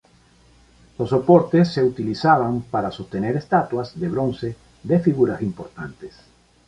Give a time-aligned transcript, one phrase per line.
[0.97, 6.15] Los soportes se utilizaban para sostener estatuas de bronce de figuras importantes.